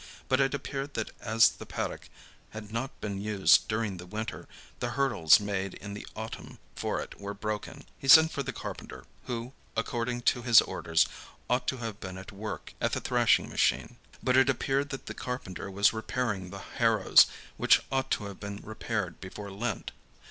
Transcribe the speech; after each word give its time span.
But 0.27 0.39
it 0.41 0.55
appeared 0.55 0.95
that 0.95 1.11
as 1.19 1.47
the 1.47 1.65
paddock 1.67 2.09
had 2.49 2.71
not 2.71 2.99
been 3.01 3.21
used 3.21 3.67
during 3.67 3.97
the 3.97 4.07
winter, 4.07 4.47
the 4.79 4.89
hurdles 4.97 5.39
made 5.39 5.75
in 5.75 5.93
the 5.93 6.07
autumn 6.15 6.57
for 6.75 6.99
it 6.99 7.19
were 7.21 7.35
broken. 7.35 7.85
He 7.99 8.07
sent 8.07 8.31
for 8.31 8.41
the 8.41 8.51
carpenter, 8.51 9.05
who, 9.27 9.53
according 9.77 10.21
to 10.23 10.41
his 10.41 10.59
orders, 10.59 11.05
ought 11.51 11.67
to 11.67 11.77
have 11.77 11.99
been 11.99 12.17
at 12.17 12.31
work 12.31 12.73
at 12.81 12.93
the 12.93 12.99
thrashing 12.99 13.47
machine. 13.47 13.97
But 14.23 14.37
it 14.37 14.49
appeared 14.49 14.89
that 14.89 15.05
the 15.05 15.13
carpenter 15.13 15.69
was 15.69 15.93
repairing 15.93 16.49
the 16.49 16.57
harrows, 16.79 17.27
which 17.57 17.83
ought 17.91 18.09
to 18.09 18.23
have 18.23 18.39
been 18.39 18.59
repaired 18.63 19.21
before 19.21 19.51
Lent. 19.51 19.91